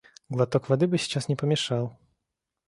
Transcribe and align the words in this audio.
Глоток 0.29 0.67
воды 0.67 0.87
бы 0.87 0.97
сейчас 0.97 1.27
не 1.29 1.35
помешал. 1.35 1.95